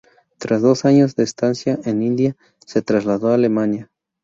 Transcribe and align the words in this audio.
Tras 0.39 0.63
dos 0.63 0.83
años 0.85 1.15
de 1.15 1.21
estancia 1.23 1.77
en 1.85 2.01
India, 2.01 2.35
se 2.65 2.81
trasladó 2.81 3.27
a 3.27 3.35
Alemania. 3.35 3.91